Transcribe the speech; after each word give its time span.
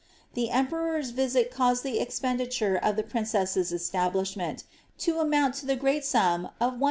The 0.33 0.49
emperor's 0.49 1.11
visit 1.11 1.51
caused 1.51 1.83
the 1.83 1.99
expenditure 1.99 2.75
of 2.75 2.95
the 2.95 3.03
princess's 3.03 3.71
establishment 3.71 4.63
to 4.97 5.19
amount 5.19 5.53
to 5.57 5.67
the 5.67 5.75
great 5.75 6.03
sum 6.03 6.45
of 6.57 6.73
1139 6.73 6.79